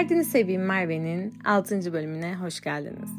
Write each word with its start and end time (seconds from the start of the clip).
Derdini 0.00 0.24
Seveyim 0.24 0.64
Merve'nin 0.64 1.34
6. 1.44 1.92
bölümüne 1.92 2.34
hoş 2.34 2.60
geldiniz. 2.60 3.10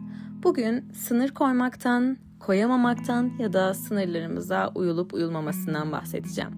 Bugün 0.43 0.91
sınır 0.93 1.29
koymaktan, 1.29 2.17
koyamamaktan 2.39 3.31
ya 3.39 3.53
da 3.53 3.73
sınırlarımıza 3.73 4.71
uyulup 4.75 5.13
uyulmamasından 5.13 5.91
bahsedeceğim. 5.91 6.51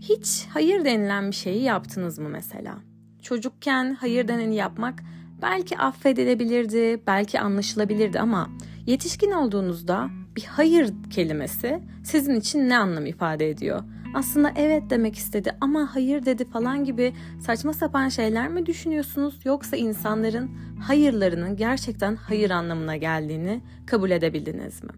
Hiç 0.00 0.46
hayır 0.52 0.84
denilen 0.84 1.30
bir 1.30 1.36
şeyi 1.36 1.62
yaptınız 1.62 2.18
mı 2.18 2.28
mesela? 2.28 2.78
Çocukken 3.22 3.94
hayır 3.94 4.28
deneni 4.28 4.54
yapmak 4.54 5.02
belki 5.42 5.78
affedilebilirdi, 5.78 7.02
belki 7.06 7.40
anlaşılabilirdi 7.40 8.20
ama 8.20 8.48
yetişkin 8.86 9.30
olduğunuzda 9.30 10.10
bir 10.36 10.44
hayır 10.44 10.92
kelimesi 11.10 11.80
sizin 12.04 12.34
için 12.34 12.68
ne 12.68 12.78
anlam 12.78 13.06
ifade 13.06 13.50
ediyor? 13.50 13.82
Aslında 14.14 14.52
evet 14.56 14.82
demek 14.90 15.16
istedi 15.16 15.56
ama 15.60 15.94
hayır 15.94 16.24
dedi 16.24 16.44
falan 16.44 16.84
gibi 16.84 17.12
saçma 17.40 17.72
sapan 17.72 18.08
şeyler 18.08 18.48
mi 18.48 18.66
düşünüyorsunuz 18.66 19.40
yoksa 19.44 19.76
insanların 19.76 20.50
hayırlarının 20.80 21.56
gerçekten 21.56 22.16
hayır 22.16 22.50
anlamına 22.50 22.96
geldiğini 22.96 23.60
kabul 23.86 24.10
edebildiniz 24.10 24.84
mi? 24.84 24.90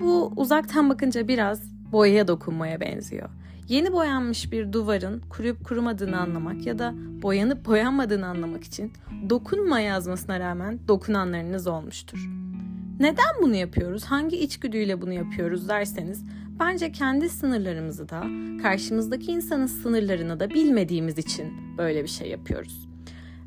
Bu 0.00 0.32
uzaktan 0.36 0.90
bakınca 0.90 1.28
biraz 1.28 1.62
boyaya 1.92 2.28
dokunmaya 2.28 2.80
benziyor. 2.80 3.28
Yeni 3.68 3.92
boyanmış 3.92 4.52
bir 4.52 4.72
duvarın 4.72 5.20
kuruyup 5.20 5.64
kurumadığını 5.64 6.20
anlamak 6.20 6.66
ya 6.66 6.78
da 6.78 6.94
boyanıp 7.22 7.66
boyanmadığını 7.66 8.26
anlamak 8.26 8.64
için 8.64 8.92
dokunma 9.30 9.80
yazmasına 9.80 10.40
rağmen 10.40 10.78
dokunanlarınız 10.88 11.66
olmuştur. 11.66 12.28
Neden 13.00 13.42
bunu 13.42 13.54
yapıyoruz? 13.54 14.04
Hangi 14.04 14.36
içgüdüyle 14.36 15.02
bunu 15.02 15.12
yapıyoruz 15.12 15.68
derseniz 15.68 16.24
Bence 16.60 16.92
kendi 16.92 17.28
sınırlarımızı 17.28 18.08
da 18.08 18.24
karşımızdaki 18.62 19.32
insanın 19.32 19.66
sınırlarını 19.66 20.40
da 20.40 20.50
bilmediğimiz 20.50 21.18
için 21.18 21.76
böyle 21.78 22.02
bir 22.02 22.08
şey 22.08 22.30
yapıyoruz. 22.30 22.88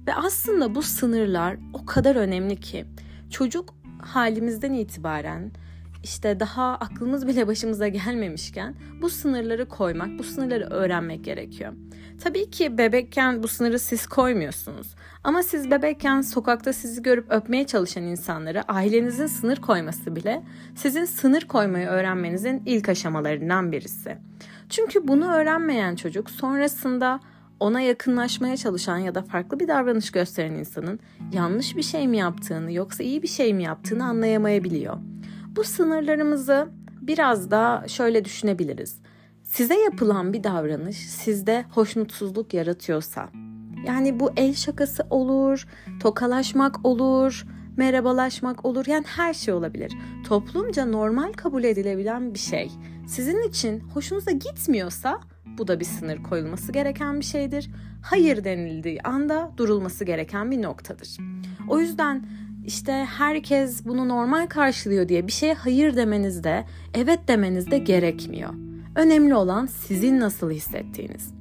Ve 0.07 0.15
aslında 0.15 0.75
bu 0.75 0.81
sınırlar 0.81 1.57
o 1.73 1.85
kadar 1.85 2.15
önemli 2.15 2.59
ki 2.59 2.85
çocuk 3.29 3.73
halimizden 4.01 4.73
itibaren 4.73 5.51
işte 6.03 6.39
daha 6.39 6.63
aklımız 6.63 7.27
bile 7.27 7.47
başımıza 7.47 7.87
gelmemişken 7.87 8.75
bu 9.01 9.09
sınırları 9.09 9.65
koymak, 9.69 10.19
bu 10.19 10.23
sınırları 10.23 10.65
öğrenmek 10.65 11.25
gerekiyor. 11.25 11.73
Tabii 12.23 12.49
ki 12.49 12.77
bebekken 12.77 13.43
bu 13.43 13.47
sınırı 13.47 13.79
siz 13.79 14.07
koymuyorsunuz. 14.07 14.95
Ama 15.23 15.43
siz 15.43 15.71
bebekken 15.71 16.21
sokakta 16.21 16.73
sizi 16.73 17.01
görüp 17.01 17.31
öpmeye 17.31 17.67
çalışan 17.67 18.03
insanlara 18.03 18.63
ailenizin 18.67 19.27
sınır 19.27 19.57
koyması 19.57 20.15
bile 20.15 20.43
sizin 20.75 21.05
sınır 21.05 21.41
koymayı 21.41 21.87
öğrenmenizin 21.87 22.63
ilk 22.65 22.89
aşamalarından 22.89 23.71
birisi. 23.71 24.17
Çünkü 24.69 25.07
bunu 25.07 25.33
öğrenmeyen 25.33 25.95
çocuk 25.95 26.29
sonrasında 26.29 27.19
ona 27.59 27.81
yakınlaşmaya 27.81 28.57
çalışan 28.57 28.97
ya 28.97 29.15
da 29.15 29.21
farklı 29.21 29.59
bir 29.59 29.67
davranış 29.67 30.11
gösteren 30.11 30.53
insanın 30.53 30.99
yanlış 31.33 31.75
bir 31.75 31.83
şey 31.83 32.07
mi 32.07 32.17
yaptığını 32.17 32.71
yoksa 32.71 33.03
iyi 33.03 33.21
bir 33.21 33.27
şey 33.27 33.53
mi 33.53 33.63
yaptığını 33.63 34.05
anlayamayabiliyor. 34.05 34.97
Bu 35.55 35.63
sınırlarımızı 35.63 36.67
biraz 37.01 37.51
da 37.51 37.83
şöyle 37.87 38.25
düşünebiliriz. 38.25 38.99
Size 39.43 39.75
yapılan 39.75 40.33
bir 40.33 40.43
davranış 40.43 40.97
sizde 40.97 41.65
hoşnutsuzluk 41.69 42.53
yaratıyorsa, 42.53 43.29
yani 43.87 44.19
bu 44.19 44.31
el 44.37 44.53
şakası 44.53 45.03
olur, 45.09 45.67
tokalaşmak 46.01 46.85
olur, 46.85 47.45
merhabalaşmak 47.77 48.65
olur. 48.65 48.85
Yani 48.87 49.05
her 49.07 49.33
şey 49.33 49.53
olabilir. 49.53 49.93
Toplumca 50.27 50.85
normal 50.85 51.33
kabul 51.33 51.63
edilebilen 51.63 52.33
bir 52.33 52.39
şey. 52.39 52.71
Sizin 53.07 53.41
için 53.49 53.79
hoşunuza 53.79 54.31
gitmiyorsa 54.31 55.19
bu 55.57 55.67
da 55.67 55.79
bir 55.79 55.85
sınır 55.85 56.23
koyulması 56.23 56.71
gereken 56.71 57.19
bir 57.19 57.25
şeydir. 57.25 57.71
Hayır 58.03 58.43
denildiği 58.43 59.01
anda 59.01 59.51
durulması 59.57 60.05
gereken 60.05 60.51
bir 60.51 60.61
noktadır. 60.61 61.17
O 61.69 61.79
yüzden 61.79 62.25
işte 62.65 62.91
herkes 63.17 63.85
bunu 63.85 64.09
normal 64.09 64.47
karşılıyor 64.47 65.09
diye 65.09 65.27
bir 65.27 65.31
şeye 65.31 65.53
hayır 65.53 65.95
demeniz 65.95 66.43
de 66.43 66.65
evet 66.93 67.19
demeniz 67.27 67.71
de 67.71 67.77
gerekmiyor. 67.77 68.53
Önemli 68.95 69.35
olan 69.35 69.65
sizin 69.65 70.19
nasıl 70.19 70.51
hissettiğiniz. 70.51 71.33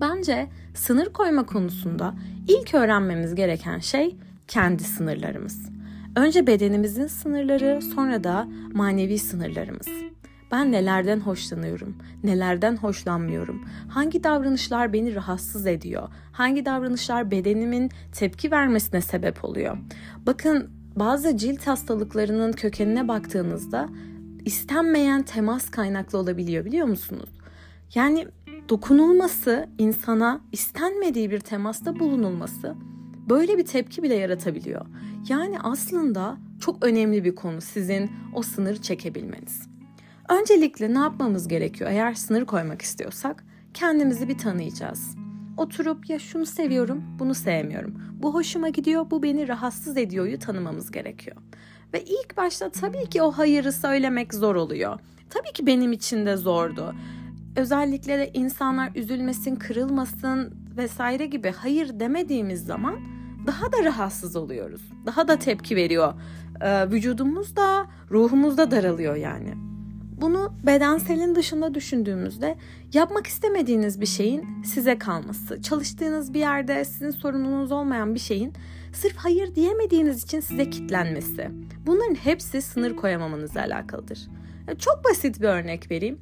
Bence 0.00 0.48
sınır 0.74 1.12
koyma 1.12 1.46
konusunda 1.46 2.14
ilk 2.48 2.74
öğrenmemiz 2.74 3.34
gereken 3.34 3.78
şey 3.78 4.16
kendi 4.48 4.84
sınırlarımız. 4.84 5.70
Önce 6.16 6.46
bedenimizin 6.46 7.06
sınırları, 7.06 7.82
sonra 7.82 8.24
da 8.24 8.48
manevi 8.72 9.18
sınırlarımız. 9.18 9.88
Ben 10.52 10.72
nelerden 10.72 11.20
hoşlanıyorum, 11.20 11.96
nelerden 12.24 12.76
hoşlanmıyorum, 12.76 13.64
hangi 13.88 14.24
davranışlar 14.24 14.92
beni 14.92 15.14
rahatsız 15.14 15.66
ediyor, 15.66 16.08
hangi 16.32 16.64
davranışlar 16.64 17.30
bedenimin 17.30 17.90
tepki 18.12 18.50
vermesine 18.50 19.00
sebep 19.00 19.44
oluyor. 19.44 19.78
Bakın 20.26 20.70
bazı 20.96 21.36
cilt 21.36 21.66
hastalıklarının 21.66 22.52
kökenine 22.52 23.08
baktığınızda 23.08 23.88
istenmeyen 24.44 25.22
temas 25.22 25.70
kaynaklı 25.70 26.18
olabiliyor 26.18 26.64
biliyor 26.64 26.86
musunuz? 26.86 27.30
Yani 27.94 28.28
dokunulması 28.68 29.68
insana 29.78 30.40
istenmediği 30.52 31.30
bir 31.30 31.40
temasta 31.40 31.98
bulunulması 31.98 32.74
böyle 33.28 33.58
bir 33.58 33.64
tepki 33.64 34.02
bile 34.02 34.14
yaratabiliyor. 34.14 34.86
Yani 35.28 35.60
aslında 35.60 36.38
çok 36.60 36.84
önemli 36.84 37.24
bir 37.24 37.34
konu 37.34 37.60
sizin 37.60 38.10
o 38.34 38.42
sınırı 38.42 38.82
çekebilmeniz. 38.82 39.67
Öncelikle 40.28 40.94
ne 40.94 40.98
yapmamız 40.98 41.48
gerekiyor 41.48 41.90
eğer 41.90 42.14
sınır 42.14 42.44
koymak 42.44 42.82
istiyorsak? 42.82 43.44
Kendimizi 43.74 44.28
bir 44.28 44.38
tanıyacağız. 44.38 45.16
Oturup 45.56 46.10
ya 46.10 46.18
şunu 46.18 46.46
seviyorum, 46.46 47.04
bunu 47.18 47.34
sevmiyorum. 47.34 48.02
Bu 48.12 48.34
hoşuma 48.34 48.68
gidiyor, 48.68 49.10
bu 49.10 49.22
beni 49.22 49.48
rahatsız 49.48 49.96
ediyor'yu 49.96 50.38
tanımamız 50.38 50.90
gerekiyor. 50.90 51.36
Ve 51.94 52.04
ilk 52.04 52.36
başta 52.36 52.70
tabii 52.70 53.08
ki 53.08 53.22
o 53.22 53.30
hayırı 53.30 53.72
söylemek 53.72 54.34
zor 54.34 54.54
oluyor. 54.54 54.98
Tabii 55.30 55.52
ki 55.52 55.66
benim 55.66 55.92
için 55.92 56.26
de 56.26 56.36
zordu. 56.36 56.94
Özellikle 57.56 58.18
de 58.18 58.30
insanlar 58.34 58.90
üzülmesin, 58.94 59.56
kırılmasın 59.56 60.54
vesaire 60.76 61.26
gibi 61.26 61.50
hayır 61.50 62.00
demediğimiz 62.00 62.64
zaman 62.64 63.00
daha 63.46 63.72
da 63.72 63.84
rahatsız 63.84 64.36
oluyoruz. 64.36 64.82
Daha 65.06 65.28
da 65.28 65.38
tepki 65.38 65.76
veriyor. 65.76 66.14
Ee, 66.60 66.90
vücudumuz 66.90 67.56
da 67.56 67.86
ruhumuz 68.10 68.58
da 68.58 68.70
daralıyor 68.70 69.16
yani. 69.16 69.68
Bunu 70.20 70.52
bedenselin 70.66 71.34
dışında 71.34 71.74
düşündüğümüzde 71.74 72.56
yapmak 72.92 73.26
istemediğiniz 73.26 74.00
bir 74.00 74.06
şeyin 74.06 74.62
size 74.62 74.98
kalması, 74.98 75.62
çalıştığınız 75.62 76.34
bir 76.34 76.38
yerde 76.38 76.84
sizin 76.84 77.10
sorumluluğunuz 77.10 77.72
olmayan 77.72 78.14
bir 78.14 78.20
şeyin 78.20 78.52
sırf 78.92 79.16
hayır 79.16 79.54
diyemediğiniz 79.54 80.24
için 80.24 80.40
size 80.40 80.70
kitlenmesi. 80.70 81.50
Bunların 81.86 82.14
hepsi 82.14 82.62
sınır 82.62 82.96
koyamamanızla 82.96 83.60
alakalıdır. 83.60 84.18
Çok 84.78 85.04
basit 85.04 85.40
bir 85.40 85.48
örnek 85.48 85.90
vereyim. 85.90 86.18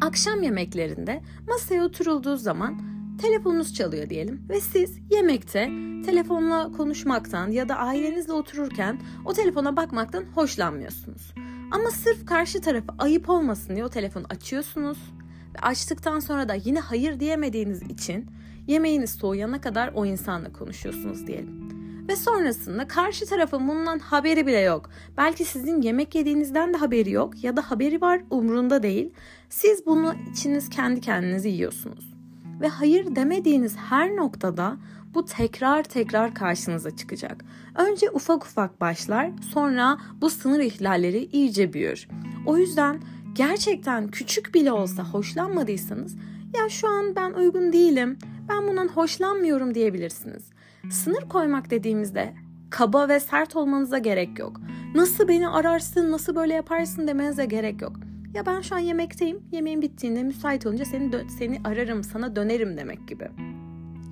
Akşam 0.00 0.42
yemeklerinde 0.42 1.22
masaya 1.48 1.84
oturulduğu 1.84 2.36
zaman 2.36 2.82
telefonunuz 3.22 3.74
çalıyor 3.74 4.10
diyelim 4.10 4.42
ve 4.48 4.60
siz 4.60 4.98
yemekte 5.10 5.70
telefonla 6.06 6.72
konuşmaktan 6.76 7.50
ya 7.50 7.68
da 7.68 7.76
ailenizle 7.76 8.32
otururken 8.32 9.00
o 9.24 9.32
telefona 9.32 9.76
bakmaktan 9.76 10.24
hoşlanmıyorsunuz. 10.34 11.34
Ama 11.70 11.90
sırf 11.90 12.26
karşı 12.26 12.60
tarafı 12.60 12.92
ayıp 12.98 13.28
olmasın 13.28 13.74
diye 13.74 13.84
o 13.84 13.88
telefonu 13.88 14.24
açıyorsunuz 14.30 14.98
ve 15.54 15.58
açtıktan 15.62 16.18
sonra 16.18 16.48
da 16.48 16.54
yine 16.54 16.80
hayır 16.80 17.20
diyemediğiniz 17.20 17.82
için 17.82 18.26
yemeğiniz 18.66 19.10
soğuyana 19.10 19.60
kadar 19.60 19.90
o 19.94 20.06
insanla 20.06 20.52
konuşuyorsunuz 20.52 21.26
diyelim. 21.26 21.70
Ve 22.08 22.16
sonrasında 22.16 22.88
karşı 22.88 23.26
tarafın 23.26 23.68
bundan 23.68 23.98
haberi 23.98 24.46
bile 24.46 24.60
yok. 24.60 24.90
Belki 25.16 25.44
sizin 25.44 25.82
yemek 25.82 26.14
yediğinizden 26.14 26.74
de 26.74 26.76
haberi 26.76 27.10
yok 27.10 27.44
ya 27.44 27.56
da 27.56 27.70
haberi 27.70 28.00
var 28.00 28.22
umrunda 28.30 28.82
değil. 28.82 29.10
Siz 29.48 29.86
bunu 29.86 30.14
içiniz 30.32 30.70
kendi 30.70 31.00
kendinize 31.00 31.48
yiyorsunuz. 31.48 32.19
Ve 32.60 32.68
hayır 32.68 33.16
demediğiniz 33.16 33.76
her 33.76 34.16
noktada 34.16 34.76
bu 35.14 35.24
tekrar 35.24 35.82
tekrar 35.82 36.34
karşınıza 36.34 36.96
çıkacak. 36.96 37.44
Önce 37.74 38.10
ufak 38.10 38.44
ufak 38.44 38.80
başlar, 38.80 39.30
sonra 39.52 39.98
bu 40.20 40.30
sınır 40.30 40.60
ihlalleri 40.60 41.28
iyice 41.32 41.72
büyür. 41.72 42.08
O 42.46 42.56
yüzden 42.56 43.00
gerçekten 43.32 44.08
küçük 44.08 44.54
bile 44.54 44.72
olsa 44.72 45.04
hoşlanmadıysanız 45.04 46.16
ya 46.56 46.68
şu 46.68 46.88
an 46.88 47.16
ben 47.16 47.32
uygun 47.32 47.72
değilim, 47.72 48.18
ben 48.48 48.68
bundan 48.68 48.88
hoşlanmıyorum 48.88 49.74
diyebilirsiniz. 49.74 50.50
Sınır 50.90 51.28
koymak 51.28 51.70
dediğimizde 51.70 52.34
kaba 52.70 53.08
ve 53.08 53.20
sert 53.20 53.56
olmanıza 53.56 53.98
gerek 53.98 54.38
yok. 54.38 54.60
Nasıl 54.94 55.28
beni 55.28 55.48
ararsın, 55.48 56.10
nasıl 56.10 56.34
böyle 56.34 56.54
yaparsın 56.54 57.08
demenize 57.08 57.44
gerek 57.44 57.82
yok. 57.82 57.92
Ya 58.34 58.46
ben 58.46 58.60
şu 58.60 58.74
an 58.74 58.78
yemekteyim, 58.78 59.42
yemeğin 59.52 59.82
bittiğinde 59.82 60.22
müsait 60.22 60.66
olunca 60.66 60.84
seni 60.84 61.30
seni 61.38 61.60
ararım, 61.64 62.04
sana 62.04 62.36
dönerim 62.36 62.76
demek 62.76 63.08
gibi. 63.08 63.28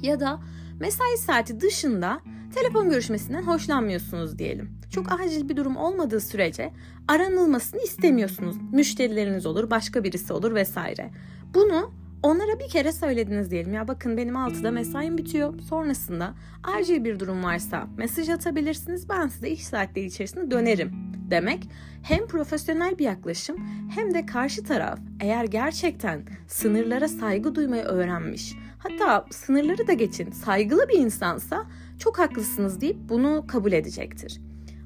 Ya 0.03 0.21
da 0.21 0.41
mesai 0.81 1.17
saati 1.19 1.61
dışında 1.61 2.21
telefon 2.55 2.91
görüşmesinden 2.91 3.43
hoşlanmıyorsunuz 3.43 4.39
diyelim. 4.39 4.71
Çok 4.91 5.13
acil 5.13 5.49
bir 5.49 5.57
durum 5.57 5.77
olmadığı 5.77 6.21
sürece 6.21 6.73
aranılmasını 7.09 7.81
istemiyorsunuz. 7.81 8.57
Müşterileriniz 8.73 9.47
olur, 9.47 9.71
başka 9.71 10.05
birisi 10.05 10.33
olur 10.33 10.55
vesaire. 10.55 11.11
Bunu 11.55 11.91
Onlara 12.23 12.61
bir 12.61 12.69
kere 12.69 12.93
söylediniz 12.93 13.51
diyelim 13.51 13.75
ya 13.75 13.89
bakın 13.89 14.17
benim 14.17 14.35
6'da 14.35 14.71
mesaim 14.71 15.19
bitiyor. 15.19 15.61
Sonrasında 15.61 16.35
acil 16.65 17.05
bir 17.05 17.21
durum 17.21 17.45
varsa 17.45 17.89
mesaj 17.97 18.29
atabilirsiniz. 18.29 19.09
Ben 19.09 19.29
size 19.29 19.49
iş 19.49 19.67
saatleri 19.67 20.07
içerisinde 20.07 20.51
dönerim 20.51 21.08
demek 21.31 21.69
hem 22.03 22.27
profesyonel 22.27 22.99
bir 22.99 23.05
yaklaşım 23.05 23.57
hem 23.95 24.15
de 24.15 24.27
karşı 24.27 24.65
taraf 24.65 24.99
eğer 25.21 25.45
gerçekten 25.45 26.23
sınırlara 26.47 27.09
saygı 27.09 27.55
duymayı 27.55 27.83
öğrenmiş 27.83 28.55
hatta 28.79 29.25
sınırları 29.31 29.87
da 29.87 29.93
geçin 29.93 30.31
saygılı 30.31 30.89
bir 30.89 30.99
insansa 30.99 31.67
çok 31.99 32.19
haklısınız 32.19 32.81
deyip 32.81 32.97
bunu 33.09 33.45
kabul 33.49 33.73
edecektir. 33.73 34.41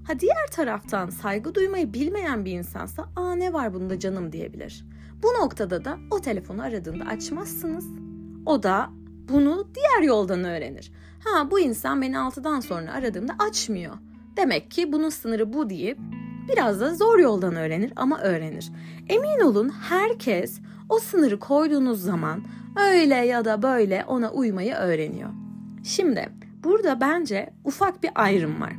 Ha 0.06 0.20
diğer 0.20 0.46
taraftan 0.50 1.10
saygı 1.10 1.54
duymayı 1.54 1.94
bilmeyen 1.94 2.44
bir 2.44 2.52
insansa 2.52 3.08
aa 3.16 3.34
ne 3.34 3.52
var 3.52 3.74
bunda 3.74 3.98
canım 3.98 4.32
diyebilir. 4.32 4.86
Bu 5.22 5.26
noktada 5.26 5.84
da 5.84 5.98
o 6.10 6.20
telefonu 6.20 6.62
aradığında 6.62 7.04
açmazsınız. 7.04 7.86
O 8.46 8.62
da 8.62 8.90
bunu 9.28 9.68
diğer 9.74 10.08
yoldan 10.08 10.44
öğrenir. 10.44 10.92
Ha 11.24 11.50
bu 11.50 11.60
insan 11.60 12.02
beni 12.02 12.16
6'dan 12.16 12.60
sonra 12.60 12.92
aradığımda 12.92 13.34
açmıyor. 13.38 13.94
Demek 14.36 14.70
ki 14.70 14.92
bunun 14.92 15.08
sınırı 15.08 15.52
bu 15.52 15.70
deyip 15.70 15.98
biraz 16.48 16.80
da 16.80 16.94
zor 16.94 17.18
yoldan 17.18 17.56
öğrenir 17.56 17.92
ama 17.96 18.20
öğrenir. 18.20 18.72
Emin 19.08 19.40
olun 19.40 19.68
herkes 19.68 20.60
o 20.88 20.98
sınırı 20.98 21.38
koyduğunuz 21.38 22.02
zaman 22.02 22.44
öyle 22.76 23.14
ya 23.14 23.44
da 23.44 23.62
böyle 23.62 24.04
ona 24.06 24.30
uymayı 24.30 24.74
öğreniyor. 24.74 25.30
Şimdi 25.84 26.28
burada 26.64 27.00
bence 27.00 27.50
ufak 27.64 28.02
bir 28.02 28.10
ayrım 28.14 28.60
var. 28.60 28.72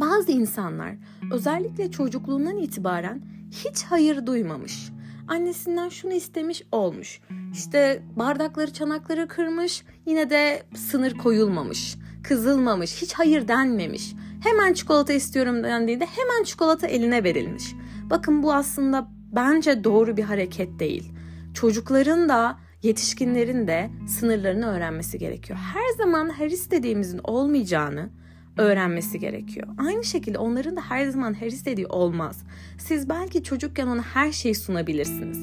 Bazı 0.00 0.32
insanlar 0.32 0.94
özellikle 1.32 1.90
çocukluğundan 1.90 2.56
itibaren 2.58 3.22
hiç 3.50 3.84
hayır 3.84 4.26
duymamış. 4.26 4.90
Annesinden 5.28 5.88
şunu 5.88 6.12
istemiş 6.12 6.62
olmuş. 6.72 7.20
İşte 7.52 8.02
bardakları 8.16 8.72
çanakları 8.72 9.28
kırmış 9.28 9.84
yine 10.06 10.30
de 10.30 10.62
sınır 10.74 11.18
koyulmamış. 11.18 11.96
Kızılmamış, 12.22 13.02
hiç 13.02 13.14
hayır 13.14 13.48
denmemiş. 13.48 14.14
Hemen 14.44 14.72
çikolata 14.72 15.12
istiyorum 15.12 15.62
dendiğinde 15.62 16.06
hemen 16.06 16.44
çikolata 16.44 16.86
eline 16.86 17.24
verilmiş. 17.24 17.74
Bakın 18.10 18.42
bu 18.42 18.52
aslında 18.54 19.08
bence 19.32 19.84
doğru 19.84 20.16
bir 20.16 20.22
hareket 20.22 20.78
değil. 20.78 21.12
Çocukların 21.54 22.28
da 22.28 22.58
yetişkinlerin 22.82 23.66
de 23.66 23.90
sınırlarını 24.08 24.66
öğrenmesi 24.66 25.18
gerekiyor. 25.18 25.58
Her 25.74 26.04
zaman 26.04 26.30
her 26.30 26.50
istediğimizin 26.50 27.20
olmayacağını 27.24 28.10
öğrenmesi 28.58 29.18
gerekiyor. 29.18 29.68
Aynı 29.78 30.04
şekilde 30.04 30.38
onların 30.38 30.76
da 30.76 30.80
her 30.80 31.08
zaman 31.08 31.34
her 31.34 31.46
istediği 31.46 31.86
olmaz. 31.86 32.42
Siz 32.78 33.08
belki 33.08 33.42
çocukken 33.42 33.86
ona 33.86 34.02
her 34.02 34.32
şeyi 34.32 34.54
sunabilirsiniz. 34.54 35.38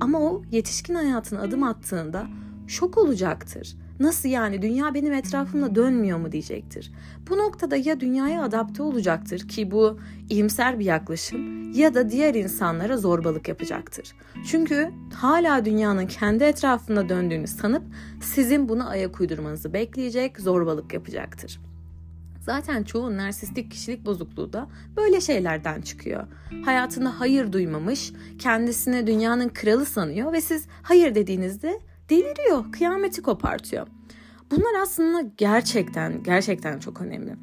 Ama 0.00 0.20
o 0.20 0.42
yetişkin 0.50 0.94
hayatına 0.94 1.40
adım 1.40 1.62
attığında 1.62 2.26
şok 2.66 2.98
olacaktır. 2.98 3.76
Nasıl 4.02 4.28
yani 4.28 4.62
dünya 4.62 4.94
benim 4.94 5.12
etrafımda 5.12 5.74
dönmüyor 5.74 6.18
mu 6.18 6.32
diyecektir. 6.32 6.92
Bu 7.30 7.38
noktada 7.38 7.76
ya 7.76 8.00
dünyaya 8.00 8.42
adapte 8.42 8.82
olacaktır 8.82 9.48
ki 9.48 9.70
bu 9.70 9.98
iyimser 10.30 10.78
bir 10.78 10.84
yaklaşım 10.84 11.72
ya 11.72 11.94
da 11.94 12.10
diğer 12.10 12.34
insanlara 12.34 12.96
zorbalık 12.96 13.48
yapacaktır. 13.48 14.14
Çünkü 14.46 14.90
hala 15.14 15.64
dünyanın 15.64 16.06
kendi 16.06 16.44
etrafında 16.44 17.08
döndüğünü 17.08 17.46
sanıp 17.46 17.82
sizin 18.20 18.68
buna 18.68 18.88
ayak 18.88 19.20
uydurmanızı 19.20 19.72
bekleyecek, 19.72 20.40
zorbalık 20.40 20.94
yapacaktır. 20.94 21.60
Zaten 22.40 22.82
çoğu 22.82 23.16
narsistik 23.16 23.70
kişilik 23.70 24.06
bozukluğu 24.06 24.52
da 24.52 24.68
böyle 24.96 25.20
şeylerden 25.20 25.80
çıkıyor. 25.80 26.26
Hayatında 26.64 27.20
hayır 27.20 27.52
duymamış, 27.52 28.12
kendisini 28.38 29.06
dünyanın 29.06 29.48
kralı 29.48 29.86
sanıyor 29.86 30.32
ve 30.32 30.40
siz 30.40 30.66
hayır 30.82 31.14
dediğinizde 31.14 31.80
deliriyor, 32.12 32.72
kıyameti 32.72 33.22
kopartıyor. 33.22 33.86
Bunlar 34.50 34.80
aslında 34.82 35.30
gerçekten 35.36 36.22
gerçekten 36.22 36.78
çok 36.78 37.00
önemli. 37.00 37.36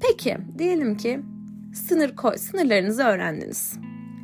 Peki 0.00 0.36
diyelim 0.58 0.96
ki 0.96 1.20
sınır 1.74 2.16
koy, 2.16 2.36
sınırlarınızı 2.36 3.02
öğrendiniz. 3.02 3.78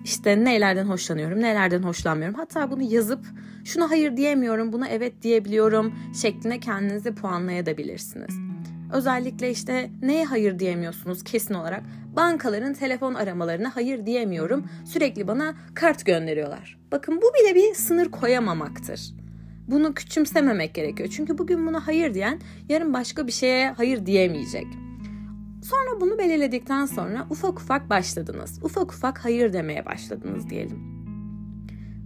İşte 0.04 0.44
nelerden 0.44 0.84
hoşlanıyorum, 0.84 1.40
nelerden 1.40 1.82
hoşlanmıyorum. 1.82 2.34
Hatta 2.34 2.70
bunu 2.70 2.82
yazıp 2.82 3.26
şuna 3.64 3.90
hayır 3.90 4.16
diyemiyorum, 4.16 4.72
buna 4.72 4.88
evet 4.88 5.22
diyebiliyorum 5.22 5.94
şeklinde 6.22 6.60
kendinizi 6.60 7.14
puanlayabilirsiniz. 7.14 8.34
Özellikle 8.92 9.50
işte 9.50 9.90
neye 10.02 10.24
hayır 10.24 10.58
diyemiyorsunuz 10.58 11.24
kesin 11.24 11.54
olarak? 11.54 11.82
Bankaların 12.16 12.74
telefon 12.74 13.14
aramalarına 13.14 13.76
hayır 13.76 14.06
diyemiyorum. 14.06 14.64
Sürekli 14.84 15.28
bana 15.28 15.54
kart 15.74 16.06
gönderiyorlar. 16.06 16.78
Bakın 16.92 17.16
bu 17.16 17.32
bile 17.34 17.54
bir 17.54 17.74
sınır 17.74 18.10
koyamamaktır. 18.10 19.19
Bunu 19.68 19.94
küçümsememek 19.94 20.74
gerekiyor. 20.74 21.08
Çünkü 21.12 21.38
bugün 21.38 21.66
buna 21.66 21.86
hayır 21.86 22.14
diyen 22.14 22.40
yarın 22.68 22.92
başka 22.92 23.26
bir 23.26 23.32
şeye 23.32 23.70
hayır 23.70 24.06
diyemeyecek. 24.06 24.66
Sonra 25.62 26.00
bunu 26.00 26.18
belirledikten 26.18 26.86
sonra 26.86 27.26
ufak 27.30 27.60
ufak 27.60 27.90
başladınız. 27.90 28.58
Ufak 28.62 28.92
ufak 28.92 29.24
hayır 29.24 29.52
demeye 29.52 29.86
başladınız 29.86 30.50
diyelim. 30.50 31.00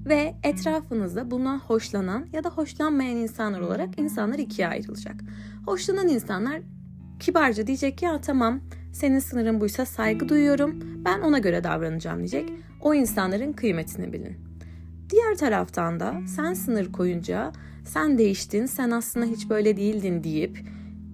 Ve 0.07 0.35
etrafınızda 0.43 1.31
bundan 1.31 1.59
hoşlanan 1.59 2.27
ya 2.33 2.45
da 2.45 2.51
hoşlanmayan 2.51 3.17
insanlar 3.17 3.61
olarak 3.61 3.99
insanlar 3.99 4.39
ikiye 4.39 4.69
ayrılacak. 4.69 5.15
Hoşlanan 5.67 6.09
insanlar 6.09 6.61
kibarca 7.21 7.67
diyecek 7.67 8.03
ya 8.03 8.21
tamam 8.21 8.61
senin 8.93 9.19
sınırın 9.19 9.61
buysa 9.61 9.87
saygı 9.87 10.29
duyuyorum 10.29 10.81
ben 11.05 11.21
ona 11.21 11.39
göre 11.39 11.65
davranacağım 11.65 12.19
diyecek. 12.19 12.53
O 12.81 12.95
insanların 12.95 13.53
kıymetini 13.53 14.13
bilin. 14.13 14.54
Diğer 15.11 15.35
taraftan 15.37 16.01
da 16.01 16.21
sen 16.37 16.55
sınır 16.55 16.93
koyunca 16.93 17.53
sen 17.85 18.19
değiştin 18.19 18.67
sen 18.67 18.91
aslında 18.91 19.27
hiç 19.27 19.51
böyle 19.51 19.77
değildin 19.77 20.25
deyip 20.25 20.59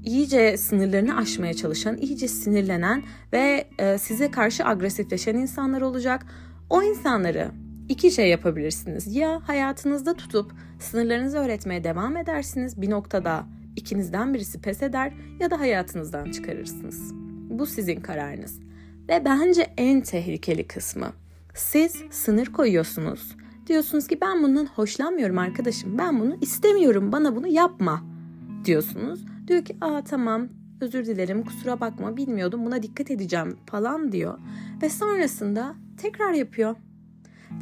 iyice 0.05 0.57
sınırlarını 0.57 1.17
aşmaya 1.17 1.55
çalışan, 1.55 1.97
iyice 1.97 2.29
sinirlenen 2.29 3.03
ve 3.33 3.65
e, 3.79 3.99
size 3.99 4.31
karşı 4.31 4.65
agresifleşen 4.65 5.37
insanlar 5.37 5.81
olacak. 5.81 6.27
O 6.71 6.83
insanları 6.83 7.51
iki 7.89 8.11
şey 8.11 8.29
yapabilirsiniz. 8.29 9.17
Ya 9.17 9.41
hayatınızda 9.47 10.15
tutup 10.15 10.53
sınırlarınızı 10.79 11.39
öğretmeye 11.39 11.85
devam 11.85 12.17
edersiniz 12.17 12.81
bir 12.81 12.91
noktada 12.91 13.47
ikinizden 13.77 14.35
birisi 14.35 14.61
pes 14.61 14.83
eder 14.83 15.13
ya 15.41 15.51
da 15.51 15.61
hayatınızdan 15.61 16.31
çıkarırsınız. 16.31 17.15
Bu 17.51 17.67
sizin 17.67 18.01
kararınız. 18.01 18.61
Ve 19.09 19.25
bence 19.25 19.67
en 19.77 20.01
tehlikeli 20.01 20.67
kısmı. 20.67 21.13
Siz 21.55 22.03
sınır 22.11 22.47
koyuyorsunuz. 22.47 23.37
Diyorsunuz 23.71 24.07
ki 24.07 24.19
ben 24.21 24.43
bundan 24.43 24.67
hoşlanmıyorum 24.67 25.39
arkadaşım. 25.39 25.99
Ben 25.99 26.21
bunu 26.21 26.37
istemiyorum. 26.41 27.13
Bana 27.13 27.37
bunu 27.37 27.47
yapma 27.47 28.03
diyorsunuz. 28.65 29.25
Diyor 29.49 29.65
ki 29.65 29.77
aa 29.81 30.05
tamam 30.05 30.49
özür 30.81 31.07
dilerim 31.07 31.45
kusura 31.45 31.81
bakma 31.81 32.17
bilmiyordum 32.17 32.67
buna 32.67 32.83
dikkat 32.83 33.11
edeceğim 33.11 33.57
falan 33.67 34.13
diyor. 34.13 34.39
Ve 34.83 34.91
sonrasında 34.91 35.75
tekrar 35.97 36.33
yapıyor 36.33 36.77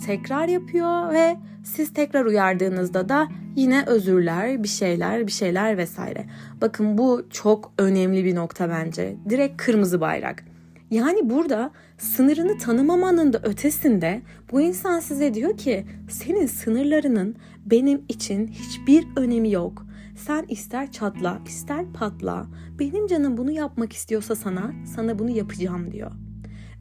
tekrar 0.07 0.49
yapıyor 0.49 1.13
ve 1.13 1.37
siz 1.65 1.93
tekrar 1.93 2.25
uyardığınızda 2.25 3.09
da 3.09 3.29
yine 3.57 3.85
özürler, 3.87 4.63
bir 4.63 4.69
şeyler, 4.69 5.27
bir 5.27 5.33
şeyler 5.33 5.77
vesaire. 5.77 6.27
Bakın 6.61 6.99
bu 6.99 7.27
çok 7.31 7.73
önemli 7.79 8.25
bir 8.25 8.35
nokta 8.35 8.69
bence. 8.71 9.17
Direkt 9.29 9.63
kırmızı 9.63 10.01
bayrak. 10.01 10.45
Yani 10.91 11.31
burada 11.31 11.71
sınırını 11.99 12.59
tanımamanın 12.59 13.33
da 13.33 13.41
ötesinde 13.43 14.23
bu 14.53 14.61
insan 14.61 15.01
size 15.01 15.35
diyor 15.35 15.57
ki 15.57 15.87
senin 16.11 16.47
sınırlarının 16.47 17.37
benim 17.67 18.05
için 18.09 18.47
hiçbir 18.47 19.07
önemi 19.17 19.51
yok. 19.51 19.87
Sen 20.17 20.45
ister 20.49 20.93
çatla, 20.93 21.39
ister 21.47 21.93
patla. 21.93 22.47
Benim 22.79 23.07
canım 23.07 23.37
bunu 23.37 23.51
yapmak 23.51 23.93
istiyorsa 23.93 24.35
sana, 24.35 24.73
sana 24.95 25.19
bunu 25.19 25.31
yapacağım 25.31 25.93
diyor. 25.93 26.11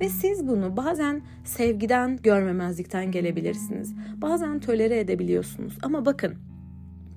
Ve 0.02 0.10
siz 0.10 0.48
bunu 0.48 0.78
bazen 0.78 1.22
sevgiden, 1.44 2.18
görmemezlikten 2.18 3.12
gelebilirsiniz. 3.12 3.94
Bazen 4.16 4.60
tölere 4.60 5.00
edebiliyorsunuz. 5.00 5.78
Ama 5.82 6.06
bakın 6.06 6.36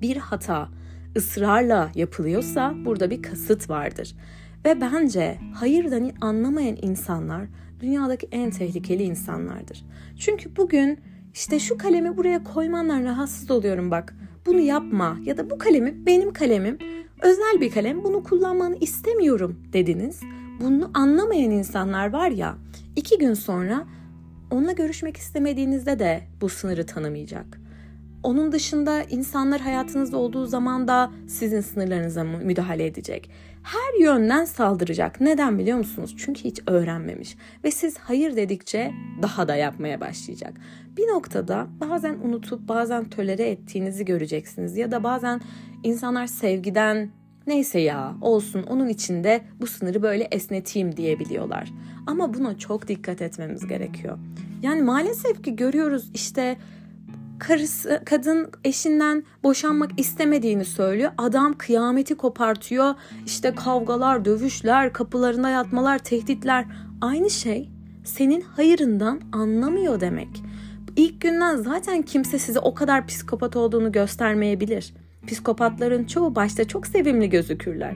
bir 0.02 0.16
hata 0.16 0.68
ısrarla 1.16 1.90
yapılıyorsa 1.94 2.74
burada 2.84 3.10
bir 3.10 3.22
kasıt 3.22 3.70
vardır. 3.70 4.16
Ve 4.64 4.80
bence 4.80 5.38
hayırdan 5.54 6.10
anlamayan 6.20 6.76
insanlar 6.82 7.46
dünyadaki 7.80 8.28
en 8.32 8.50
tehlikeli 8.50 9.02
insanlardır. 9.02 9.84
Çünkü 10.18 10.56
bugün 10.56 10.98
işte 11.34 11.58
şu 11.58 11.78
kalemi 11.78 12.16
buraya 12.16 12.44
koymandan 12.44 13.04
rahatsız 13.04 13.50
oluyorum 13.50 13.90
bak. 13.90 14.14
Bunu 14.46 14.60
yapma 14.60 15.18
ya 15.24 15.38
da 15.38 15.50
bu 15.50 15.58
kalemi 15.58 16.06
benim 16.06 16.32
kalemim 16.32 16.78
özel 17.22 17.60
bir 17.60 17.70
kalem 17.70 18.04
bunu 18.04 18.22
kullanmanı 18.22 18.76
istemiyorum 18.76 19.60
dediniz. 19.72 20.20
Bunu 20.60 20.90
anlamayan 20.94 21.50
insanlar 21.50 22.12
var 22.12 22.30
ya 22.30 22.56
iki 22.96 23.18
gün 23.18 23.34
sonra 23.34 23.86
onunla 24.50 24.72
görüşmek 24.72 25.16
istemediğinizde 25.16 25.98
de 25.98 26.22
bu 26.40 26.48
sınırı 26.48 26.86
tanımayacak. 26.86 27.59
Onun 28.22 28.52
dışında 28.52 29.02
insanlar 29.02 29.60
hayatınızda 29.60 30.16
olduğu 30.16 30.46
zaman 30.46 30.88
da 30.88 31.10
sizin 31.28 31.60
sınırlarınıza 31.60 32.24
müdahale 32.24 32.86
edecek. 32.86 33.30
Her 33.62 34.00
yönden 34.00 34.44
saldıracak. 34.44 35.20
Neden 35.20 35.58
biliyor 35.58 35.78
musunuz? 35.78 36.14
Çünkü 36.18 36.44
hiç 36.44 36.60
öğrenmemiş 36.66 37.36
ve 37.64 37.70
siz 37.70 37.98
hayır 37.98 38.36
dedikçe 38.36 38.92
daha 39.22 39.48
da 39.48 39.56
yapmaya 39.56 40.00
başlayacak. 40.00 40.52
Bir 40.96 41.06
noktada 41.08 41.66
bazen 41.80 42.14
unutup 42.14 42.68
bazen 42.68 43.10
tölere 43.10 43.50
ettiğinizi 43.50 44.04
göreceksiniz 44.04 44.76
ya 44.76 44.90
da 44.90 45.04
bazen 45.04 45.40
insanlar 45.82 46.26
sevgiden 46.26 47.10
neyse 47.46 47.80
ya 47.80 48.14
olsun 48.20 48.62
onun 48.62 48.88
içinde 48.88 49.40
bu 49.60 49.66
sınırı 49.66 50.02
böyle 50.02 50.24
esneteyim 50.24 50.96
diyebiliyorlar. 50.96 51.72
Ama 52.06 52.34
buna 52.34 52.58
çok 52.58 52.88
dikkat 52.88 53.22
etmemiz 53.22 53.66
gerekiyor. 53.66 54.18
Yani 54.62 54.82
maalesef 54.82 55.44
ki 55.44 55.56
görüyoruz 55.56 56.10
işte 56.14 56.56
karısı 57.40 58.02
kadın 58.04 58.50
eşinden 58.64 59.24
boşanmak 59.42 59.90
istemediğini 59.96 60.64
söylüyor. 60.64 61.10
Adam 61.18 61.58
kıyameti 61.58 62.14
kopartıyor. 62.14 62.94
İşte 63.26 63.54
kavgalar, 63.54 64.24
dövüşler, 64.24 64.92
kapılarında 64.92 65.50
yatmalar, 65.50 65.98
tehditler. 65.98 66.64
Aynı 67.00 67.30
şey 67.30 67.70
senin 68.04 68.40
hayırından 68.40 69.20
anlamıyor 69.32 70.00
demek. 70.00 70.28
İlk 70.96 71.20
günden 71.20 71.56
zaten 71.56 72.02
kimse 72.02 72.38
size 72.38 72.58
o 72.58 72.74
kadar 72.74 73.06
psikopat 73.06 73.56
olduğunu 73.56 73.92
göstermeyebilir. 73.92 74.94
Psikopatların 75.26 76.04
çoğu 76.04 76.34
başta 76.34 76.68
çok 76.68 76.86
sevimli 76.86 77.30
gözükürler. 77.30 77.94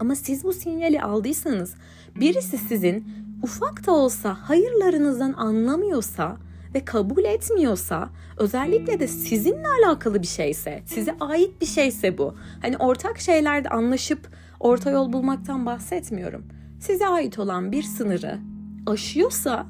Ama 0.00 0.14
siz 0.14 0.44
bu 0.44 0.52
sinyali 0.52 1.02
aldıysanız 1.02 1.74
birisi 2.20 2.58
sizin 2.58 3.04
ufak 3.42 3.86
da 3.86 3.92
olsa 3.92 4.34
hayırlarınızdan 4.34 5.32
anlamıyorsa 5.32 6.36
ve 6.74 6.84
kabul 6.84 7.24
etmiyorsa 7.24 8.10
özellikle 8.36 9.00
de 9.00 9.08
sizinle 9.08 9.68
alakalı 9.68 10.22
bir 10.22 10.26
şeyse, 10.26 10.82
size 10.86 11.16
ait 11.20 11.60
bir 11.60 11.66
şeyse 11.66 12.18
bu. 12.18 12.34
Hani 12.62 12.76
ortak 12.76 13.20
şeylerde 13.20 13.68
anlaşıp 13.68 14.28
orta 14.60 14.90
yol 14.90 15.12
bulmaktan 15.12 15.66
bahsetmiyorum. 15.66 16.44
Size 16.80 17.08
ait 17.08 17.38
olan 17.38 17.72
bir 17.72 17.82
sınırı 17.82 18.38
aşıyorsa 18.86 19.66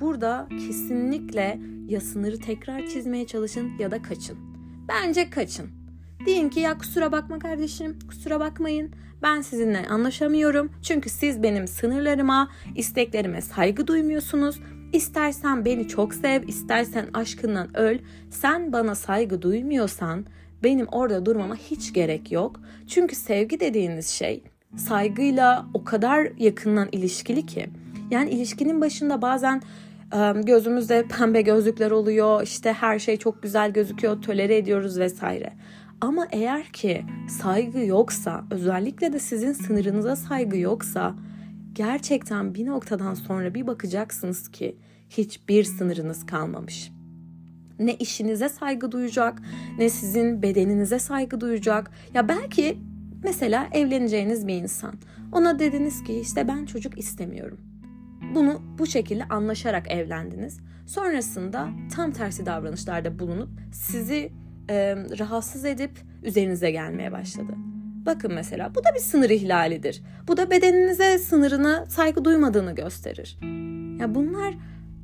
burada 0.00 0.48
kesinlikle 0.66 1.60
ya 1.88 2.00
sınırı 2.00 2.38
tekrar 2.38 2.86
çizmeye 2.86 3.26
çalışın 3.26 3.70
ya 3.78 3.90
da 3.90 4.02
kaçın. 4.02 4.38
Bence 4.88 5.30
kaçın. 5.30 5.70
Deyin 6.26 6.48
ki 6.48 6.60
ya 6.60 6.78
kusura 6.78 7.12
bakma 7.12 7.38
kardeşim, 7.38 7.98
kusura 8.08 8.40
bakmayın. 8.40 8.90
Ben 9.22 9.40
sizinle 9.40 9.86
anlaşamıyorum. 9.88 10.70
Çünkü 10.82 11.10
siz 11.10 11.42
benim 11.42 11.68
sınırlarıma, 11.68 12.50
isteklerime 12.74 13.40
saygı 13.40 13.86
duymuyorsunuz. 13.86 14.60
İstersen 14.92 15.64
beni 15.64 15.88
çok 15.88 16.14
sev, 16.14 16.48
istersen 16.48 17.06
aşkından 17.14 17.76
öl. 17.76 17.98
Sen 18.30 18.72
bana 18.72 18.94
saygı 18.94 19.42
duymuyorsan 19.42 20.26
benim 20.62 20.86
orada 20.86 21.26
durmama 21.26 21.56
hiç 21.56 21.92
gerek 21.92 22.32
yok. 22.32 22.60
Çünkü 22.88 23.16
sevgi 23.16 23.60
dediğiniz 23.60 24.06
şey 24.06 24.42
saygıyla 24.76 25.66
o 25.74 25.84
kadar 25.84 26.28
yakından 26.38 26.88
ilişkili 26.92 27.46
ki. 27.46 27.66
Yani 28.10 28.30
ilişkinin 28.30 28.80
başında 28.80 29.22
bazen 29.22 29.62
gözümüzde 30.44 31.04
pembe 31.18 31.42
gözlükler 31.42 31.90
oluyor. 31.90 32.42
İşte 32.42 32.72
her 32.72 32.98
şey 32.98 33.16
çok 33.16 33.42
güzel 33.42 33.72
gözüküyor, 33.72 34.22
tolere 34.22 34.56
ediyoruz 34.56 34.98
vesaire. 34.98 35.52
Ama 36.00 36.26
eğer 36.30 36.64
ki 36.64 37.04
saygı 37.28 37.78
yoksa, 37.78 38.44
özellikle 38.50 39.12
de 39.12 39.18
sizin 39.18 39.52
sınırınıza 39.52 40.16
saygı 40.16 40.56
yoksa 40.56 41.14
gerçekten 41.72 42.54
bir 42.54 42.66
noktadan 42.66 43.14
sonra 43.14 43.54
bir 43.54 43.66
bakacaksınız 43.66 44.50
ki 44.50 44.76
hiçbir 45.10 45.64
sınırınız 45.64 46.26
kalmamış. 46.26 46.92
Ne 47.78 47.94
işinize 47.94 48.48
saygı 48.48 48.92
duyacak, 48.92 49.42
ne 49.78 49.88
sizin 49.88 50.42
bedeninize 50.42 50.98
saygı 50.98 51.40
duyacak. 51.40 51.90
Ya 52.14 52.28
belki 52.28 52.78
mesela 53.24 53.68
evleneceğiniz 53.72 54.46
bir 54.46 54.54
insan. 54.54 54.94
Ona 55.32 55.58
dediniz 55.58 56.04
ki 56.04 56.20
işte 56.20 56.48
ben 56.48 56.66
çocuk 56.66 56.98
istemiyorum. 56.98 57.60
Bunu 58.34 58.62
bu 58.78 58.86
şekilde 58.86 59.24
anlaşarak 59.24 59.90
evlendiniz. 59.90 60.60
Sonrasında 60.86 61.68
tam 61.94 62.12
tersi 62.12 62.46
davranışlarda 62.46 63.18
bulunup 63.18 63.48
sizi 63.72 64.32
e, 64.70 64.96
rahatsız 65.18 65.64
edip 65.64 65.90
üzerinize 66.22 66.70
gelmeye 66.70 67.12
başladı. 67.12 67.52
Bakın 68.06 68.32
mesela 68.34 68.74
bu 68.74 68.84
da 68.84 68.88
bir 68.94 69.00
sınır 69.00 69.30
ihlalidir. 69.30 70.02
Bu 70.28 70.36
da 70.36 70.50
bedeninize 70.50 71.18
sınırına 71.18 71.86
saygı 71.86 72.24
duymadığını 72.24 72.74
gösterir. 72.74 73.38
Ya 74.00 74.14
bunlar 74.14 74.54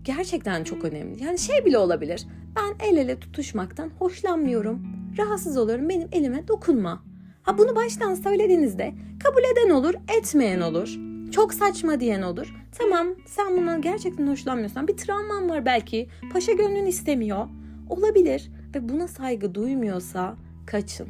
gerçekten 0.02 0.64
çok 0.64 0.84
önemli. 0.84 1.24
Yani 1.24 1.38
şey 1.38 1.64
bile 1.64 1.78
olabilir. 1.78 2.26
Ben 2.56 2.86
el 2.86 2.96
ele 2.96 3.20
tutuşmaktan 3.20 3.90
hoşlanmıyorum. 3.98 4.82
Rahatsız 5.18 5.56
oluyorum. 5.56 5.88
Benim 5.88 6.08
elime 6.12 6.48
dokunma. 6.48 7.02
Ha 7.42 7.58
bunu 7.58 7.76
baştan 7.76 8.14
söylediğinizde 8.14 8.94
kabul 9.24 9.42
eden 9.52 9.70
olur, 9.70 9.94
etmeyen 10.18 10.60
olur. 10.60 10.98
Çok 11.32 11.54
saçma 11.54 12.00
diyen 12.00 12.22
olur. 12.22 12.54
Tamam 12.78 13.06
sen 13.26 13.56
bundan 13.56 13.82
gerçekten 13.82 14.26
hoşlanmıyorsan 14.26 14.88
bir 14.88 14.96
travman 14.96 15.48
var 15.48 15.66
belki. 15.66 16.08
Paşa 16.32 16.52
gönlün 16.52 16.86
istemiyor. 16.86 17.48
Olabilir 17.90 18.50
ve 18.74 18.88
buna 18.88 19.08
saygı 19.08 19.54
duymuyorsa 19.54 20.36
kaçın. 20.66 21.08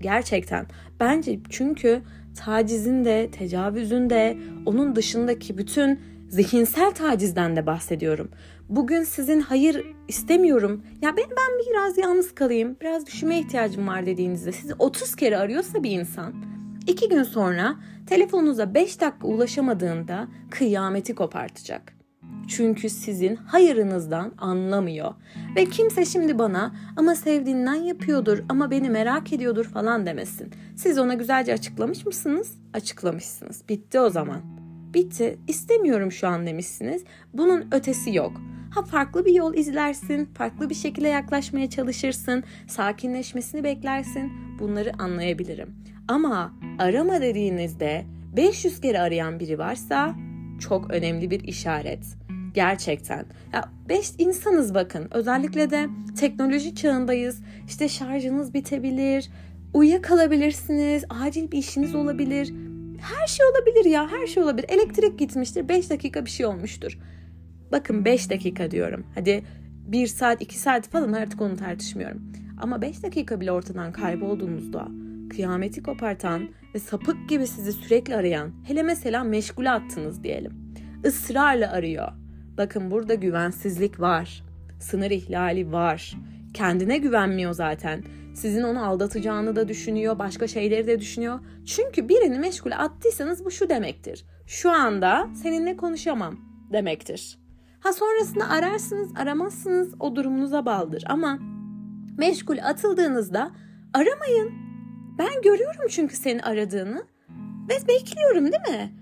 Gerçekten. 0.00 0.66
Bence 1.00 1.38
çünkü 1.50 2.02
tacizin 2.36 3.04
de, 3.04 3.30
tecavüzün 3.30 4.10
de, 4.10 4.38
onun 4.66 4.96
dışındaki 4.96 5.58
bütün 5.58 6.00
zihinsel 6.28 6.90
tacizden 6.90 7.56
de 7.56 7.66
bahsediyorum. 7.66 8.28
Bugün 8.68 9.02
sizin 9.02 9.40
hayır 9.40 9.84
istemiyorum. 10.08 10.82
Ya 11.02 11.16
ben 11.16 11.24
ben 11.30 11.70
biraz 11.70 11.98
yalnız 11.98 12.34
kalayım, 12.34 12.76
biraz 12.80 13.06
düşünmeye 13.06 13.40
ihtiyacım 13.40 13.88
var 13.88 14.06
dediğinizde 14.06 14.52
sizi 14.52 14.74
30 14.78 15.16
kere 15.16 15.38
arıyorsa 15.38 15.82
bir 15.82 15.90
insan, 15.90 16.34
iki 16.86 17.08
gün 17.08 17.22
sonra 17.22 17.76
telefonunuza 18.06 18.74
5 18.74 19.00
dakika 19.00 19.26
ulaşamadığında 19.26 20.28
kıyameti 20.50 21.14
kopartacak. 21.14 21.95
Çünkü 22.48 22.90
sizin 22.90 23.36
hayırınızdan 23.36 24.32
anlamıyor. 24.38 25.14
Ve 25.56 25.64
kimse 25.64 26.04
şimdi 26.04 26.38
bana 26.38 26.74
ama 26.96 27.14
sevdiğinden 27.14 27.74
yapıyordur 27.74 28.38
ama 28.48 28.70
beni 28.70 28.90
merak 28.90 29.32
ediyordur 29.32 29.64
falan 29.64 30.06
demesin. 30.06 30.50
Siz 30.76 30.98
ona 30.98 31.14
güzelce 31.14 31.52
açıklamış 31.52 32.06
mısınız? 32.06 32.54
Açıklamışsınız. 32.74 33.62
Bitti 33.68 34.00
o 34.00 34.10
zaman. 34.10 34.40
Bitti. 34.94 35.38
İstemiyorum 35.48 36.12
şu 36.12 36.28
an 36.28 36.46
demişsiniz. 36.46 37.04
Bunun 37.32 37.68
ötesi 37.72 38.14
yok. 38.14 38.40
Ha 38.70 38.82
farklı 38.82 39.24
bir 39.24 39.34
yol 39.34 39.54
izlersin, 39.54 40.24
farklı 40.24 40.70
bir 40.70 40.74
şekilde 40.74 41.08
yaklaşmaya 41.08 41.70
çalışırsın, 41.70 42.44
sakinleşmesini 42.66 43.64
beklersin. 43.64 44.32
Bunları 44.58 44.92
anlayabilirim. 44.98 45.74
Ama 46.08 46.52
arama 46.78 47.20
dediğinizde 47.20 48.04
500 48.36 48.80
kere 48.80 49.00
arayan 49.00 49.40
biri 49.40 49.58
varsa 49.58 50.14
çok 50.60 50.90
önemli 50.90 51.30
bir 51.30 51.40
işaret. 51.40 52.25
Gerçekten. 52.56 53.26
Ya 53.52 53.70
beş 53.88 54.12
insanız 54.18 54.74
bakın. 54.74 55.08
Özellikle 55.10 55.70
de 55.70 55.86
teknoloji 56.20 56.74
çağındayız. 56.74 57.40
İşte 57.68 57.88
şarjınız 57.88 58.54
bitebilir, 58.54 59.30
uyuyakalabilirsiniz, 59.74 61.04
acil 61.08 61.50
bir 61.52 61.58
işiniz 61.58 61.94
olabilir. 61.94 62.54
Her 63.00 63.26
şey 63.26 63.46
olabilir 63.46 63.84
ya, 63.84 64.08
her 64.08 64.26
şey 64.26 64.42
olabilir. 64.42 64.66
Elektrik 64.68 65.18
gitmiştir, 65.18 65.68
5 65.68 65.90
dakika 65.90 66.24
bir 66.24 66.30
şey 66.30 66.46
olmuştur. 66.46 66.98
Bakın 67.72 68.04
5 68.04 68.30
dakika 68.30 68.70
diyorum. 68.70 69.06
Hadi 69.14 69.44
1 69.86 70.06
saat, 70.06 70.42
2 70.42 70.58
saat 70.58 70.88
falan 70.88 71.12
artık 71.12 71.40
onu 71.40 71.56
tartışmıyorum. 71.56 72.32
Ama 72.60 72.82
5 72.82 73.02
dakika 73.02 73.40
bile 73.40 73.52
ortadan 73.52 73.92
kaybolduğunuzda 73.92 74.88
kıyameti 75.30 75.82
kopartan 75.82 76.48
ve 76.74 76.78
sapık 76.78 77.28
gibi 77.28 77.46
sizi 77.46 77.72
sürekli 77.72 78.16
arayan, 78.16 78.52
hele 78.64 78.82
mesela 78.82 79.24
meşgule 79.24 79.70
attınız 79.70 80.24
diyelim. 80.24 80.52
ısrarla 81.04 81.72
arıyor 81.72 82.25
Bakın 82.58 82.90
burada 82.90 83.14
güvensizlik 83.14 84.00
var. 84.00 84.44
Sınır 84.80 85.10
ihlali 85.10 85.72
var. 85.72 86.16
Kendine 86.54 86.98
güvenmiyor 86.98 87.52
zaten. 87.52 88.04
Sizin 88.34 88.62
onu 88.62 88.86
aldatacağını 88.86 89.56
da 89.56 89.68
düşünüyor, 89.68 90.18
başka 90.18 90.46
şeyleri 90.46 90.86
de 90.86 91.00
düşünüyor. 91.00 91.38
Çünkü 91.66 92.08
birini 92.08 92.38
meşgule 92.38 92.76
attıysanız 92.76 93.44
bu 93.44 93.50
şu 93.50 93.68
demektir. 93.68 94.24
Şu 94.46 94.70
anda 94.70 95.28
seninle 95.42 95.76
konuşamam 95.76 96.36
demektir. 96.72 97.38
Ha 97.80 97.92
sonrasında 97.92 98.48
ararsınız, 98.48 99.10
aramazsınız 99.16 99.94
o 100.00 100.16
durumunuza 100.16 100.66
bağlıdır 100.66 101.04
ama 101.06 101.38
meşgul 102.18 102.58
atıldığınızda 102.58 103.50
aramayın. 103.94 104.52
Ben 105.18 105.42
görüyorum 105.42 105.86
çünkü 105.90 106.16
seni 106.16 106.42
aradığını 106.42 107.04
ve 107.68 107.88
bekliyorum 107.88 108.52
değil 108.52 108.78
mi? 108.78 108.92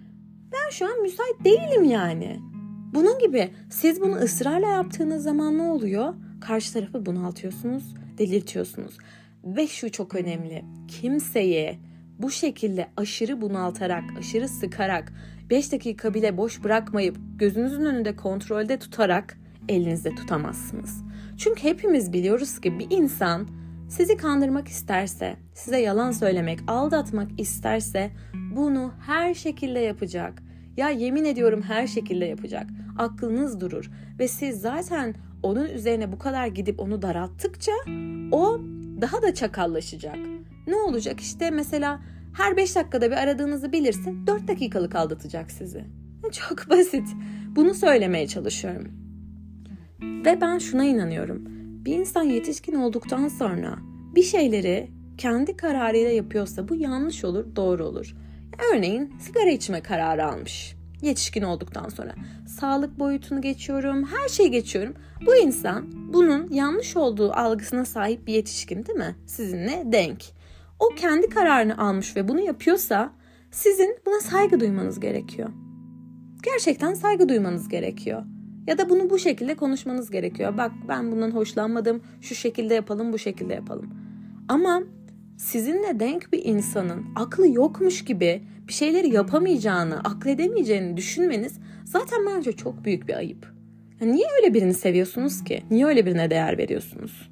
Ben 0.53 0.71
şu 0.71 0.87
an 0.87 1.03
müsait 1.03 1.45
değilim 1.45 1.85
yani. 1.85 2.54
Bunun 2.95 3.19
gibi 3.19 3.51
siz 3.71 4.01
bunu 4.01 4.15
ısrarla 4.15 4.69
yaptığınız 4.69 5.23
zaman 5.23 5.59
ne 5.59 5.63
oluyor? 5.63 6.15
Karşı 6.41 6.73
tarafı 6.73 7.07
bunaltıyorsunuz, 7.07 7.95
delirtiyorsunuz. 8.19 8.99
Ve 9.45 9.67
şu 9.67 9.93
çok 9.93 10.15
önemli. 10.15 10.65
Kimseyi 10.89 11.79
bu 12.19 12.31
şekilde 12.31 12.89
aşırı 12.97 13.41
bunaltarak, 13.41 14.05
aşırı 14.19 14.49
sıkarak, 14.49 15.13
5 15.51 15.73
dakika 15.73 16.15
bile 16.15 16.37
boş 16.37 16.65
bırakmayıp 16.65 17.17
gözünüzün 17.37 17.85
önünde 17.85 18.17
kontrolde 18.17 18.79
tutarak 18.79 19.39
elinizde 19.69 20.15
tutamazsınız. 20.15 21.05
Çünkü 21.37 21.63
hepimiz 21.63 22.13
biliyoruz 22.13 22.61
ki 22.61 22.79
bir 22.79 22.87
insan 22.91 23.49
sizi 23.89 24.17
kandırmak 24.17 24.69
isterse, 24.69 25.37
size 25.55 25.81
yalan 25.81 26.11
söylemek, 26.11 26.59
aldatmak 26.67 27.41
isterse 27.41 28.11
bunu 28.35 28.93
her 29.07 29.35
şekilde 29.35 29.79
yapacak. 29.79 30.44
Ya 30.77 30.91
yemin 30.91 31.25
ediyorum 31.25 31.63
her 31.63 31.87
şekilde 31.87 32.25
yapacak. 32.25 32.67
Aklınız 32.99 33.61
durur 33.61 33.91
ve 34.19 34.29
siz 34.29 34.61
zaten 34.61 35.15
onun 35.43 35.67
üzerine 35.67 36.13
bu 36.13 36.19
kadar 36.19 36.47
gidip 36.47 36.81
onu 36.81 37.03
daralttıkça 37.03 37.73
o 38.33 38.61
daha 39.01 39.23
da 39.23 39.35
çakallaşacak. 39.35 40.17
Ne 40.67 40.77
olacak 40.77 41.21
işte 41.21 41.51
mesela 41.51 42.01
her 42.37 42.57
5 42.57 42.77
dakikada 42.77 43.11
bir 43.11 43.17
aradığınızı 43.17 43.73
bilirsin 43.73 44.27
4 44.27 44.49
dakikalık 44.49 44.95
aldatacak 44.95 45.51
sizi. 45.51 45.85
Çok 46.33 46.71
basit. 46.71 47.09
Bunu 47.57 47.75
söylemeye 47.75 48.27
çalışıyorum. 48.27 48.89
Ve 50.03 50.41
ben 50.41 50.59
şuna 50.59 50.85
inanıyorum. 50.85 51.45
Bir 51.85 51.99
insan 51.99 52.23
yetişkin 52.23 52.75
olduktan 52.75 53.29
sonra 53.29 53.79
bir 54.15 54.23
şeyleri 54.23 54.91
kendi 55.19 55.57
kararıyla 55.57 56.11
yapıyorsa 56.11 56.69
bu 56.69 56.75
yanlış 56.75 57.25
olur, 57.25 57.57
doğru 57.57 57.85
olur. 57.85 58.15
Örneğin 58.73 59.15
sigara 59.21 59.51
içme 59.51 59.83
kararı 59.83 60.27
almış. 60.27 60.77
Yetişkin 61.03 61.43
olduktan 61.43 61.89
sonra. 61.89 62.15
Sağlık 62.61 62.99
boyutunu 62.99 63.41
geçiyorum, 63.41 64.05
her 64.05 64.29
şeyi 64.29 64.51
geçiyorum. 64.51 64.95
Bu 65.27 65.37
insan 65.37 65.87
bunun 66.13 66.51
yanlış 66.51 66.97
olduğu 66.97 67.33
algısına 67.33 67.85
sahip 67.85 68.27
bir 68.27 68.33
yetişkin 68.33 68.87
değil 68.87 68.99
mi? 68.99 69.17
Sizinle 69.27 69.83
denk. 69.87 70.25
O 70.81 70.89
kendi 70.89 71.29
kararını 71.29 71.79
almış 71.79 72.17
ve 72.17 72.29
bunu 72.29 72.41
yapıyorsa 72.41 73.13
sizin 73.51 73.99
buna 74.07 74.21
saygı 74.21 74.61
duymanız 74.61 75.01
gerekiyor. 75.01 75.51
Gerçekten 76.43 76.95
saygı 76.95 77.29
duymanız 77.29 77.69
gerekiyor. 77.69 78.23
Ya 78.67 78.79
da 78.79 78.91
bunu 78.91 79.11
bu 79.11 79.19
şekilde 79.19 79.55
konuşmanız 79.55 80.11
gerekiyor. 80.11 80.57
Bak 80.57 80.73
ben 80.89 81.13
bundan 81.13 81.31
hoşlanmadım. 81.31 82.03
Şu 82.21 82.35
şekilde 82.35 82.75
yapalım, 82.75 83.13
bu 83.13 83.19
şekilde 83.19 83.55
yapalım. 83.55 83.91
Ama 84.49 84.83
sizinle 85.37 86.01
denk 86.01 86.33
bir 86.33 86.45
insanın 86.45 87.05
aklı 87.17 87.49
yokmuş 87.49 88.05
gibi 88.05 88.43
bir 88.69 88.73
şeyleri 88.73 89.15
yapamayacağını, 89.15 90.01
akledemeyeceğini 90.01 90.97
düşünmeniz 90.97 91.59
zaten 91.85 92.19
bence 92.27 92.53
çok 92.53 92.85
büyük 92.85 93.09
bir 93.09 93.17
ayıp. 93.17 93.55
Ya 94.01 94.07
niye 94.07 94.27
öyle 94.43 94.55
birini 94.55 94.75
seviyorsunuz 94.75 95.45
ki? 95.45 95.63
Niye 95.71 95.87
öyle 95.87 96.07
birine 96.07 96.31
değer 96.31 96.59
veriyorsunuz? 96.59 97.31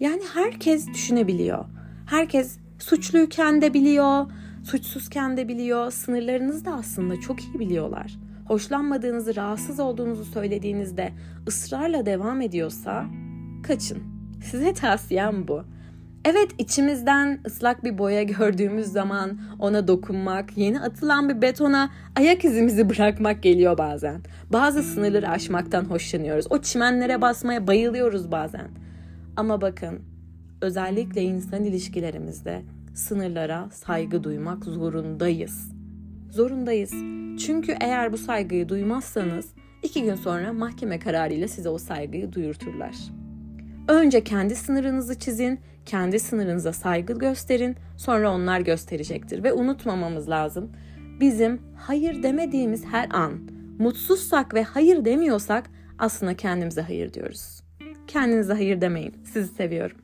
Yani 0.00 0.22
herkes 0.34 0.88
düşünebiliyor. 0.88 1.64
Herkes 2.06 2.58
suçluyken 2.78 3.62
de 3.62 3.74
biliyor, 3.74 4.26
suçsuzken 4.64 5.36
de 5.36 5.48
biliyor. 5.48 5.90
Sınırlarınızı 5.90 6.64
da 6.64 6.74
aslında 6.74 7.20
çok 7.20 7.40
iyi 7.40 7.58
biliyorlar. 7.58 8.18
Hoşlanmadığınızı, 8.46 9.36
rahatsız 9.36 9.80
olduğunuzu 9.80 10.24
söylediğinizde 10.24 11.12
ısrarla 11.48 12.06
devam 12.06 12.40
ediyorsa 12.40 13.06
kaçın. 13.62 14.02
Size 14.50 14.72
tavsiyem 14.72 15.48
bu. 15.48 15.64
Evet 16.24 16.48
içimizden 16.58 17.40
ıslak 17.46 17.84
bir 17.84 17.98
boya 17.98 18.22
gördüğümüz 18.22 18.86
zaman 18.86 19.40
ona 19.58 19.88
dokunmak, 19.88 20.58
yeni 20.58 20.80
atılan 20.80 21.28
bir 21.28 21.42
betona 21.42 21.90
ayak 22.16 22.44
izimizi 22.44 22.90
bırakmak 22.90 23.42
geliyor 23.42 23.78
bazen. 23.78 24.20
Bazı 24.52 24.82
sınırları 24.82 25.28
aşmaktan 25.28 25.84
hoşlanıyoruz. 25.84 26.46
O 26.50 26.58
çimenlere 26.58 27.20
basmaya 27.20 27.66
bayılıyoruz 27.66 28.32
bazen. 28.32 28.68
Ama 29.36 29.60
bakın 29.60 30.00
özellikle 30.60 31.22
insan 31.22 31.64
ilişkilerimizde 31.64 32.62
sınırlara 32.94 33.68
saygı 33.70 34.24
duymak 34.24 34.64
zorundayız. 34.64 35.72
Zorundayız. 36.30 36.90
Çünkü 37.46 37.76
eğer 37.80 38.12
bu 38.12 38.18
saygıyı 38.18 38.68
duymazsanız 38.68 39.48
iki 39.82 40.02
gün 40.02 40.14
sonra 40.14 40.52
mahkeme 40.52 40.98
kararıyla 40.98 41.48
size 41.48 41.68
o 41.68 41.78
saygıyı 41.78 42.32
duyurturlar. 42.32 42.94
Önce 43.88 44.24
kendi 44.24 44.56
sınırınızı 44.56 45.18
çizin, 45.18 45.60
kendi 45.88 46.20
sınırınıza 46.20 46.72
saygı 46.72 47.18
gösterin, 47.18 47.76
sonra 47.96 48.30
onlar 48.30 48.60
gösterecektir. 48.60 49.44
Ve 49.44 49.52
unutmamamız 49.52 50.28
lazım. 50.28 50.72
Bizim 51.20 51.62
hayır 51.76 52.22
demediğimiz 52.22 52.84
her 52.84 53.08
an, 53.10 53.32
mutsuzsak 53.78 54.54
ve 54.54 54.62
hayır 54.62 55.04
demiyorsak 55.04 55.70
aslında 55.98 56.36
kendimize 56.36 56.80
hayır 56.80 57.12
diyoruz. 57.12 57.60
Kendinize 58.06 58.52
hayır 58.52 58.80
demeyin. 58.80 59.14
Sizi 59.24 59.54
seviyorum. 59.54 59.96